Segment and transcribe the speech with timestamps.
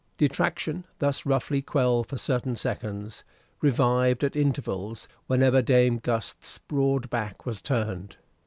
[0.17, 3.23] Detraction, thus roughly quelled for certain seconds,
[3.61, 8.15] revived at intervals whenever Dame Gust's broad back was turned.